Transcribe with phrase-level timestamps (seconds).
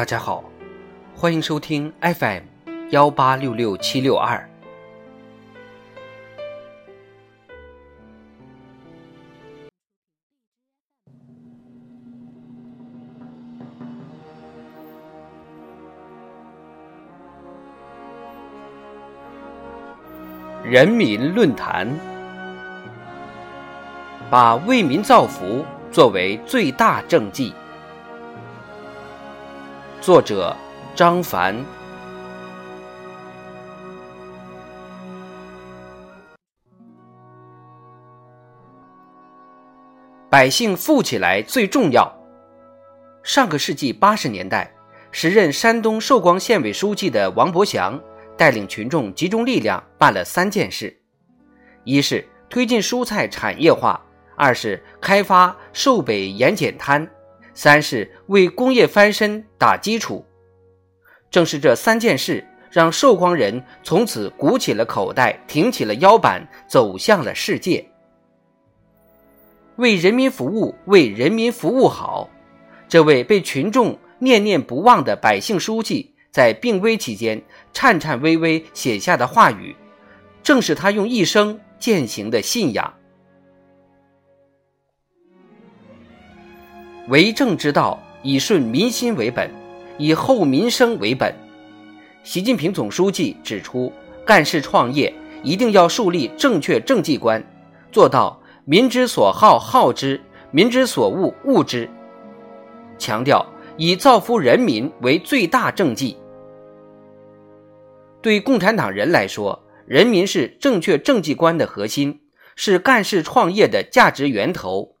[0.00, 0.42] 大家好，
[1.14, 2.44] 欢迎收听 FM
[2.88, 4.48] 幺八六六七六二。
[20.64, 21.86] 人民论坛
[24.30, 25.62] 把为民造福
[25.92, 27.52] 作为最大政绩。
[30.00, 30.56] 作者
[30.96, 31.54] 张凡。
[40.30, 42.10] 百姓富起来最重要。
[43.22, 44.72] 上个世纪八十年代，
[45.12, 48.00] 时任山东寿光县委书记的王伯祥
[48.38, 50.98] 带领群众集中力量办了三件事：
[51.84, 54.00] 一是推进蔬菜产业化；
[54.34, 57.06] 二是开发寿北盐碱滩。
[57.54, 60.24] 三是为工业翻身打基础，
[61.30, 67.84] 正是这三件事，让寿光人从此鼓起了口袋，挺起了腰板，走向了世界。
[69.76, 72.28] 为人民服务，为人民服务好，
[72.88, 79.74] 这位被群众念念不忘的百姓书记，在病危期间颤颤巍巍写下的话语，
[80.42, 82.94] 正是他用一生践行的信仰。
[87.10, 89.50] 为政之道，以顺民心为本，
[89.98, 91.34] 以厚民生为本。
[92.22, 93.92] 习近平总书记指出，
[94.24, 97.44] 干事创业一定要树立正确政绩观，
[97.90, 100.20] 做到民之所好好之，
[100.52, 101.90] 民之所恶恶之。
[102.96, 103.44] 强调
[103.76, 106.16] 以造福人民为最大政绩。
[108.22, 112.20] 对共产党人来说，人民是正确政绩观的核心，
[112.54, 114.94] 是干事创业的价值源头。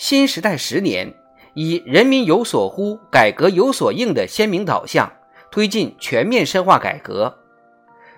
[0.00, 1.12] 新时代十年，
[1.52, 5.12] 以人民有所呼、改革有所应的鲜明导向，
[5.50, 7.30] 推进全面深化改革；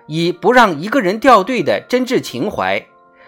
[0.07, 2.81] 以不让一个人掉队的真挚情怀，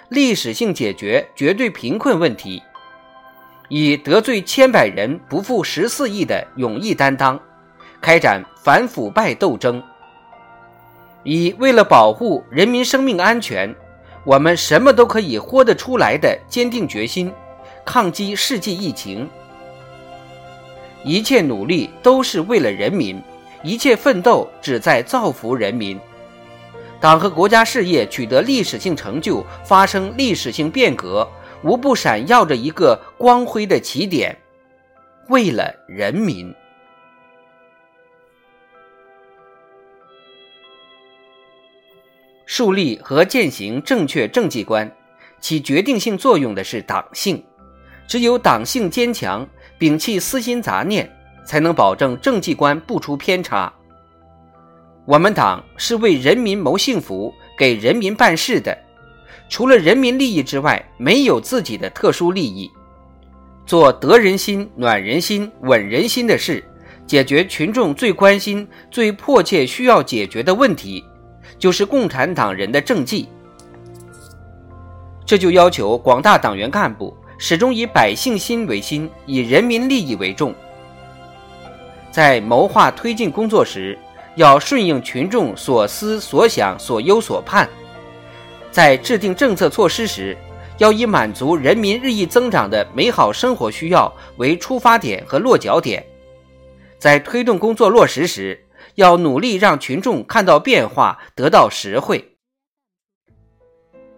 [0.07, 2.61] 历史性解决绝对贫困问题；
[3.67, 7.37] 以得罪千百人不负十四亿的勇毅担当，
[7.99, 9.81] 开展反腐败斗争；
[11.23, 13.75] 以为了保护人民生命安全，
[14.23, 17.29] 我们什么都可以豁得出来的坚定决心。
[17.85, 19.29] 抗击世纪疫情，
[21.03, 23.21] 一切努力都是为了人民，
[23.63, 25.97] 一切奋斗旨在造福人民。
[26.99, 31.29] 党和国家事业取得历史性成就，发生历史性变革，
[31.63, 34.35] 无不闪耀着一个光辉的起点。
[35.29, 36.53] 为了人民，
[42.47, 44.91] 树立和践行正确政绩观，
[45.39, 47.43] 起决定性作用的是党性。
[48.07, 49.47] 只有党性坚强，
[49.79, 51.09] 摒弃私心杂念，
[51.45, 53.71] 才能保证政绩观不出偏差。
[55.05, 58.75] 我们党是为人民谋幸福、给人民办事的，
[59.49, 62.71] 除了人民利益之外，没有自己的特殊利益。
[63.65, 66.63] 做得人心、暖人心、稳人心的事，
[67.07, 71.03] 解决群众最关心、最迫切需要解决的问题，
[71.57, 73.27] 就是共产党人的政绩。
[75.25, 77.15] 这就要求广大党员干部。
[77.37, 80.53] 始终以百姓心为心，以人民利益为重。
[82.11, 83.97] 在谋划推进工作时，
[84.35, 87.67] 要顺应群众所思所想、所忧所盼；
[88.71, 90.37] 在制定政策措施时，
[90.77, 96.01] 要以满足人民日益增长的美好生活需要为出发点和落脚点；
[96.97, 102.34] 在推动工作落实时，要努力让群众看到变化，得到实惠。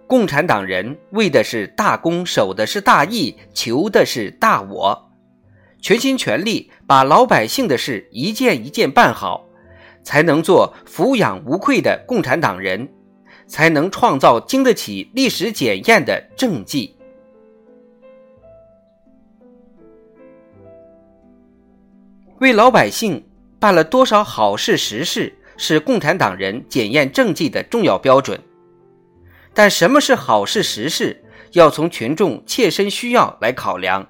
[0.08, 5.12] 共产党人为的是大公，守的是大义，求的是大我，
[5.82, 9.46] 全心全力把老百姓的事一件一件办好，
[10.04, 12.88] 才能做抚养无愧的共产党人，
[13.48, 16.96] 才能创造经得起历史检验的政绩。
[22.40, 23.28] 为老百姓
[23.60, 28.40] 办了多少好事实事，是共产党人检验政绩的重要标准。
[29.58, 31.24] 但什么是好事实事，
[31.54, 34.08] 要从群众切身需要来考量，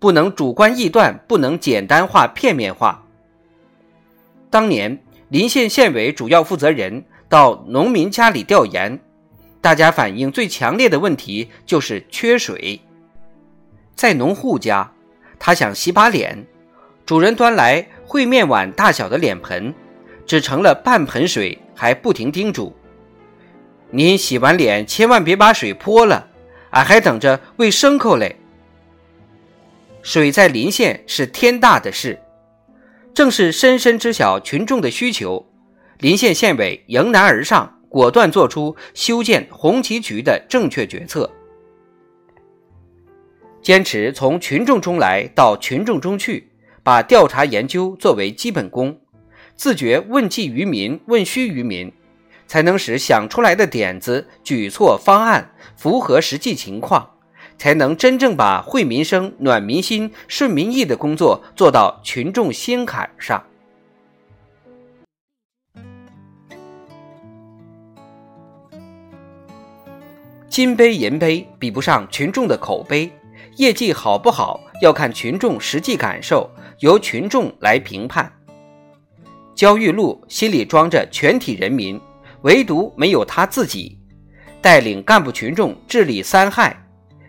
[0.00, 3.06] 不能主观臆断，不能简单化、片面化。
[4.50, 8.98] 当年临县县委主要负责人到农民家里调研，
[9.60, 12.80] 大家反映最强烈的问题就是缺水。
[13.94, 14.90] 在农户家，
[15.38, 16.44] 他想洗把脸，
[17.06, 19.72] 主人端来烩面碗大小的脸盆，
[20.26, 22.74] 只盛了半盆水，还不停叮嘱。
[23.90, 26.28] 您洗完脸千万别把水泼了，
[26.70, 28.36] 俺还等着喂牲口嘞。
[30.02, 32.20] 水在临县是天大的事，
[33.14, 35.46] 正是深深知晓群众的需求，
[35.98, 41.30] 临县县委迎难而上，果断做出修建红旗渠的正确决策。
[43.62, 46.50] 坚持从群众中来到群众中去，
[46.82, 49.00] 把调查研究作为基本功，
[49.56, 51.90] 自觉问计于民、问需于民，
[52.54, 57.10] 才能使想出来的点子、举措、方案符合实际情况。
[57.58, 63.42] 才能真正把惠民生、暖民心、顺民意的工作做到群众心坎上。
[70.48, 73.10] 金杯银杯比不上群众的口碑，
[73.56, 76.48] 业绩好不好要看群众实际感受，
[76.78, 78.32] 由群众来评判。
[79.56, 82.00] 焦裕禄心里装着全体人民，
[82.44, 83.98] 唯独没有他自己，
[84.60, 86.78] 带领干部群众治理三害。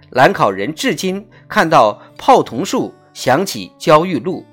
[0.09, 4.45] 兰考人至今看到泡桐树，想起焦裕禄。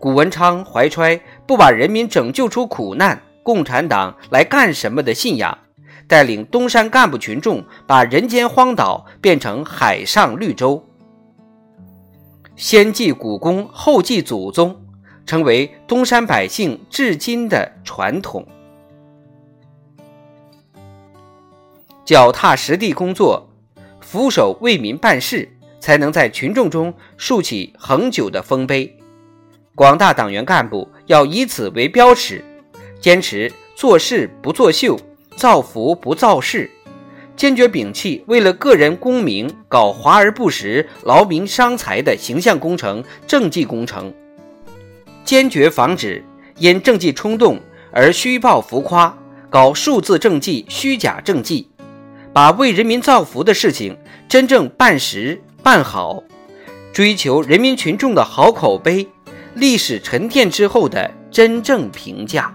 [0.00, 5.56] 谷文昌怀揣不把人民拯救出苦难，共产党来干什么的信仰，
[6.08, 10.84] 带领东山干部群众把人间荒岛变成海上绿洲。
[12.56, 14.76] 先祭古公，后祭祖宗，
[15.24, 18.44] 成为东山百姓至今的传统。
[22.06, 23.50] 脚踏实地工作。
[24.00, 25.48] 俯首为民办事，
[25.80, 28.96] 才能在群众中竖起恒久的丰碑。
[29.74, 32.44] 广大党员干部要以此为标尺，
[33.00, 34.96] 坚持做事不作秀，
[35.34, 36.70] 造福不造势，
[37.34, 44.14] 坚决摒弃为了个人功名搞华而不实、劳民伤财的形象工程、政绩工程，
[45.24, 46.24] 坚决防止
[46.58, 47.58] 因政绩冲动
[47.90, 49.18] 而虚报浮夸，
[49.50, 51.68] 搞数字政绩、虚假政绩。
[52.36, 53.96] 把为人民造福的事情
[54.28, 56.22] 真正办实办好，
[56.92, 59.08] 追求人民群众的好口碑，
[59.54, 62.54] 历史沉淀之后的真正评价。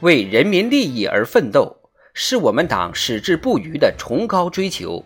[0.00, 1.76] 为人民利益而奋斗，
[2.14, 5.04] 是我们党矢志不渝的崇高追求，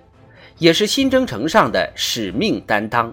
[0.58, 3.12] 也是新征程上的使命担当。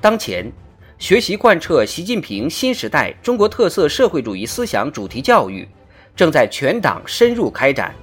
[0.00, 0.50] 当前。
[1.00, 5.66] 学习贯彻习近平新时代中国特色社会主义思想主题教育
[6.14, 7.94] 正在全党深入开展，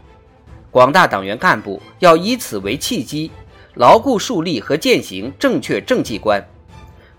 [0.71, 3.29] 广大党员干部要以此为契机，
[3.75, 6.43] 牢固树立和践行正确政绩观，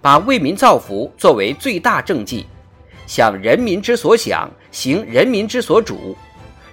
[0.03, 2.45] 把为民造福作为最大政绩，
[3.07, 6.17] 想人民之所想，行人民之所主，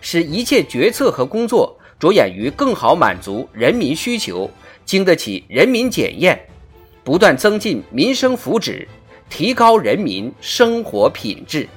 [0.01, 4.49] 使一切决策和工作着眼于更好满足人民需求，
[4.83, 6.43] 经得起人民检验。
[7.05, 8.87] 不断增进民生福祉，
[9.29, 11.69] 提高人民生活品质。